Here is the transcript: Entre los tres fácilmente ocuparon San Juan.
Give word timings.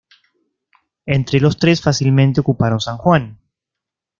Entre 1.05 1.39
los 1.39 1.57
tres 1.59 1.79
fácilmente 1.83 2.39
ocuparon 2.41 2.79
San 2.79 2.97
Juan. 2.97 3.37